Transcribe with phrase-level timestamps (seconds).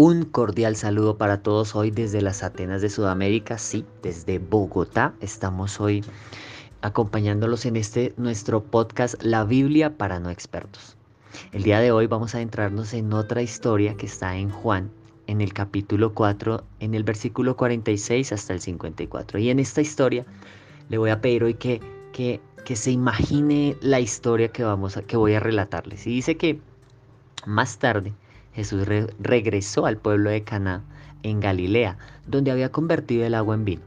[0.00, 5.12] Un cordial saludo para todos hoy desde las Atenas de Sudamérica, sí, desde Bogotá.
[5.20, 6.04] Estamos hoy
[6.82, 10.96] acompañándolos en este nuestro podcast La Biblia para no expertos.
[11.50, 14.88] El día de hoy vamos a entrarnos en otra historia que está en Juan,
[15.26, 19.40] en el capítulo 4, en el versículo 46 hasta el 54.
[19.40, 20.24] Y en esta historia
[20.90, 21.80] le voy a pedir hoy que,
[22.12, 26.06] que, que se imagine la historia que, vamos a, que voy a relatarles.
[26.06, 26.60] Y dice que
[27.46, 28.14] más tarde
[28.58, 28.88] Jesús
[29.20, 30.82] regresó al pueblo de Caná,
[31.22, 31.96] en Galilea,
[32.26, 33.82] donde había convertido el agua en vino.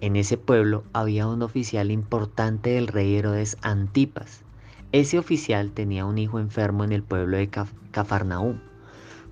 [0.00, 4.44] En ese pueblo había un oficial importante del rey Herodes Antipas.
[4.92, 7.50] Ese oficial tenía un hijo enfermo en el pueblo de
[7.90, 8.60] Cafarnaúm.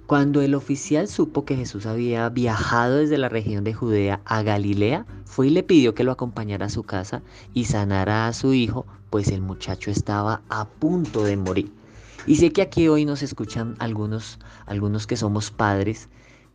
[0.07, 5.07] Cuando el oficial supo que Jesús había viajado desde la región de Judea a Galilea,
[5.25, 7.23] fue y le pidió que lo acompañara a su casa
[7.55, 11.80] y sanara a su hijo, pues el muchacho estaba a punto de morir.
[12.27, 16.09] Y sé que aquí hoy nos escuchan algunos, algunos que somos padres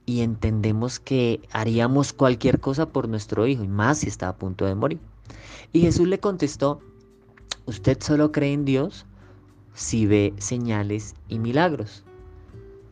[0.06, 4.66] y entendemos que haríamos cualquier cosa por nuestro hijo, y más si está a punto
[4.66, 5.00] de morir.
[5.74, 6.80] Y Jesús le contestó,
[7.66, 9.06] usted solo cree en Dios
[9.74, 12.04] si ve señales y milagros.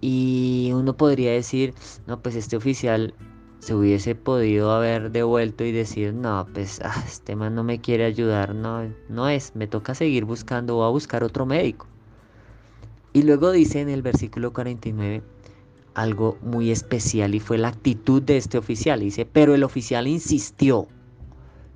[0.02, 1.74] Y uno podría decir,
[2.08, 3.14] no, pues este oficial
[3.60, 8.04] se hubiese podido haber devuelto y decir, no, pues ah, este man no me quiere
[8.04, 11.88] ayudar, no, no es, me toca seguir buscando o a buscar otro médico.
[13.14, 15.22] Y luego dice en el versículo 49
[15.94, 19.02] algo muy especial y fue la actitud de este oficial.
[19.02, 20.88] Dice, pero el oficial insistió.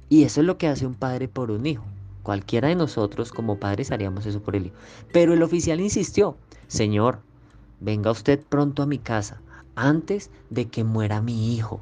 [0.09, 1.85] Y eso es lo que hace un padre por un hijo.
[2.23, 4.75] Cualquiera de nosotros como padres haríamos eso por el hijo.
[5.13, 7.19] Pero el oficial insistió, Señor,
[7.79, 9.39] venga usted pronto a mi casa
[9.75, 11.81] antes de que muera mi hijo.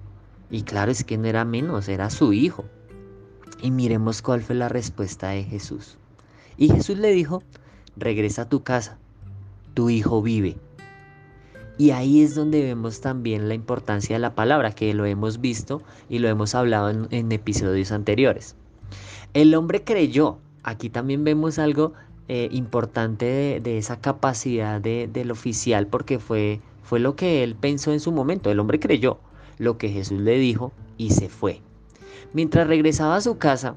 [0.52, 2.66] Y claro, es que no era menos, era su hijo.
[3.62, 5.98] Y miremos cuál fue la respuesta de Jesús.
[6.58, 7.42] Y Jesús le dijo,
[7.96, 9.00] regresa a tu casa
[9.76, 10.58] tu hijo vive.
[11.78, 15.84] Y ahí es donde vemos también la importancia de la palabra, que lo hemos visto
[16.10, 18.56] y lo hemos hablado en, episodios anteriores.
[19.34, 20.40] El hombre creyó.
[20.64, 21.94] Aquí también vemos algo
[22.28, 28.00] eh, importante de, esa capacidad del oficial, porque fue, fue lo que él pensó en
[28.00, 28.50] su momento.
[28.50, 29.20] El hombre creyó
[29.60, 31.62] lo que Jesús le dijo y se fue.
[32.34, 33.76] Mientras regresaba a su casa,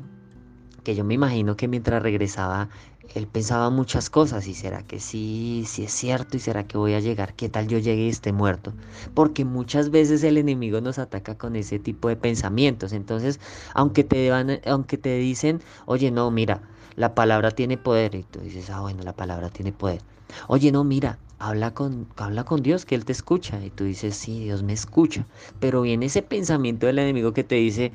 [0.84, 2.70] que yo me imagino que mientras regresaba
[3.14, 6.94] él pensaba muchas cosas y será que sí, sí es cierto y será que voy
[6.94, 8.72] a llegar, qué tal yo llegue y esté muerto,
[9.14, 13.40] porque muchas veces el enemigo nos ataca con ese tipo de pensamientos, entonces
[13.74, 16.62] aunque te, van, aunque te dicen, oye no, mira,
[16.96, 20.02] la palabra tiene poder y tú dices, ah bueno, la palabra tiene poder,
[20.48, 23.64] oye no, mira, habla con, habla con Dios, que Él te escucha.
[23.64, 25.26] Y tú dices, sí, Dios me escucha.
[25.60, 27.92] Pero viene ese pensamiento del enemigo que te dice,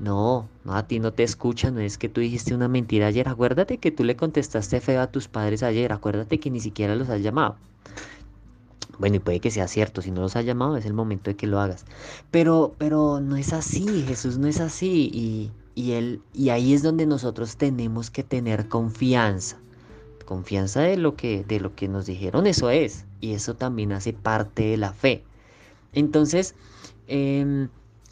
[0.00, 3.28] no, no, a ti no te escucha, no es que tú dijiste una mentira ayer.
[3.28, 7.08] Acuérdate que tú le contestaste feo a tus padres ayer, acuérdate que ni siquiera los
[7.08, 7.56] has llamado.
[8.98, 11.36] Bueno, y puede que sea cierto, si no los has llamado es el momento de
[11.36, 11.84] que lo hagas.
[12.30, 15.10] Pero, pero no es así, Jesús no es así.
[15.12, 19.58] Y, y, él, y ahí es donde nosotros tenemos que tener confianza
[20.26, 23.06] confianza de lo que, de lo que nos dijeron, eso es.
[23.22, 25.24] Y eso también hace parte de la fe.
[25.94, 26.54] Entonces,
[27.08, 27.68] em,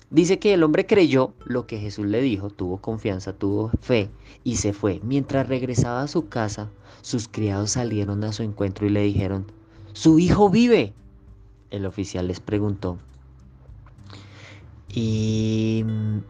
[0.08, 4.08] dice que el hombre creyó lo que Jesús le dijo, tuvo confianza, tuvo fe
[4.44, 5.00] y se fue.
[5.04, 6.70] Mientras regresaba a su casa,
[7.02, 9.44] sus criados salieron a su encuentro y le dijeron,
[9.92, 10.94] su hijo vive.
[11.70, 12.98] El oficial les preguntó,
[14.94, 15.84] y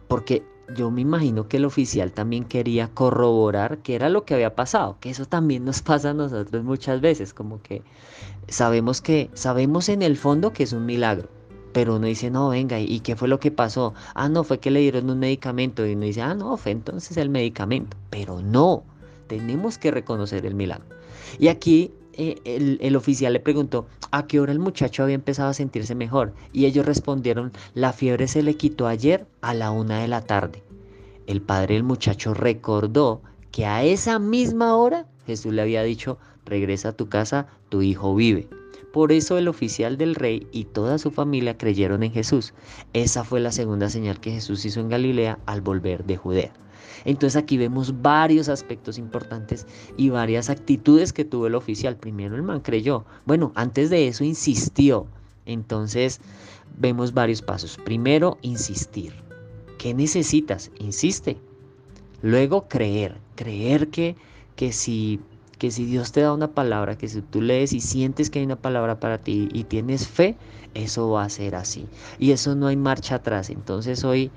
[0.07, 0.43] porque
[0.73, 4.97] yo me imagino que el oficial también quería corroborar qué era lo que había pasado,
[4.99, 7.83] que eso también nos pasa a nosotros muchas veces, como que
[8.47, 11.29] sabemos que sabemos en el fondo que es un milagro,
[11.73, 14.71] pero uno dice, "No, venga, ¿y qué fue lo que pasó?" Ah, no, fue que
[14.71, 18.83] le dieron un medicamento y uno dice, "Ah, no, fue entonces el medicamento." Pero no,
[19.27, 20.85] tenemos que reconocer el milagro.
[21.39, 25.53] Y aquí eh, el, oficial le preguntó a qué hora el muchacho había empezado a
[25.53, 30.07] sentirse mejor y ellos respondieron, la fiebre se le quitó ayer a la una de
[30.07, 30.63] la tarde.
[31.27, 33.21] El padre del muchacho recordó
[33.51, 38.15] que a esa misma hora Jesús le había dicho, regresa a tu casa, tu hijo
[38.15, 38.47] vive.
[38.93, 42.53] Por eso el oficial del rey y toda su familia creyeron en Jesús.
[42.93, 46.53] Esa fue la segunda señal que Jesús hizo en Galilea al volver de Judea.
[47.03, 51.97] Entonces aquí vemos varios aspectos importantes y varias actitudes que tuvo el oficial.
[51.97, 53.05] Primero el man creyó.
[53.25, 55.07] Bueno, antes de eso insistió.
[55.45, 56.21] Entonces
[56.77, 57.77] vemos varios pasos.
[57.83, 59.13] Primero, insistir.
[59.77, 60.71] ¿Qué necesitas?
[60.79, 61.37] Insiste.
[62.21, 63.17] Luego, creer.
[63.35, 64.15] Creer que,
[64.55, 65.19] que si
[65.57, 68.45] que si Dios te da una palabra, que si tú lees y sientes que hay
[68.45, 70.35] una palabra para ti y tienes fe,
[70.73, 71.87] eso va a ser así.
[72.19, 73.49] Y eso no hay marcha atrás.
[73.49, 74.31] Entonces hoy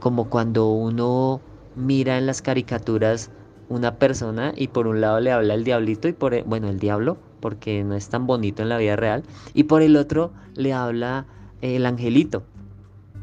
[0.00, 1.40] como cuando uno
[1.76, 3.30] mira en las caricaturas
[3.68, 6.80] una persona y por un lado le habla el diablito y por, e, bueno, el
[6.80, 9.22] diablo porque no es tan bonito en la vida real.
[9.54, 11.26] Y por el otro le habla
[11.60, 12.42] el angelito.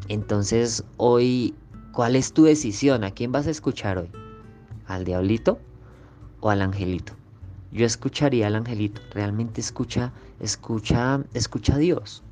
[0.08, 1.54] Entonces hoy,
[1.92, 3.04] ¿cuál es tu decisión?
[3.04, 4.12] ¿A quién vas a escuchar hoy?
[4.86, 5.60] ¿Al diablito
[6.40, 7.14] o al angelito?
[7.72, 9.02] Yo escucharía al angelito.
[9.12, 12.24] Realmente escucha, escucha, escucha a Dios.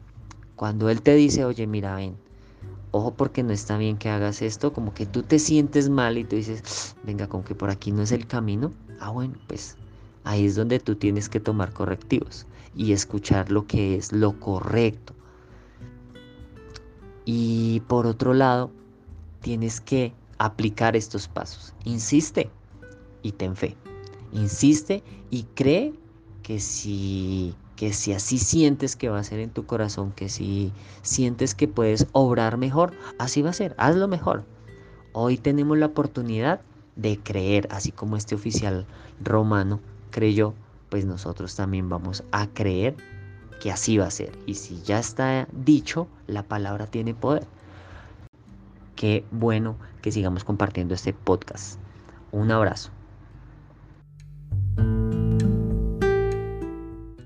[0.56, 2.16] Cuando Él te dice, oye, mira, ven,
[2.96, 6.24] ojo porque no está bien que hagas esto, como que tú te sientes mal y
[6.24, 8.72] tú dices, venga, con que por aquí no es el camino.
[9.02, 9.76] Ah, bueno, pues
[10.24, 15.14] ahí es donde tú tienes que tomar correctivos y escuchar lo que es lo correcto.
[17.26, 18.72] Y por otro lado,
[19.42, 21.74] tienes que aplicar estos pasos.
[21.84, 22.50] Insiste
[23.24, 23.76] y ten fe.
[24.32, 25.94] Insiste y cree
[26.44, 30.72] que si que si así sientes que va a ser en tu corazón, que si
[31.02, 34.44] sientes que puedes obrar mejor, así va a ser, hazlo mejor.
[35.14, 36.62] Hoy tenemos la oportunidad
[36.96, 38.86] de creer, así como este oficial
[39.24, 39.82] romano
[40.12, 40.54] creyó,
[40.90, 42.96] pues nosotros también vamos a creer
[43.60, 44.38] que así va a ser.
[44.46, 47.46] Y si ya está dicho, la palabra tiene poder.
[48.96, 51.80] Qué bueno que sigamos compartiendo este podcast.
[52.32, 52.95] Un abrazo.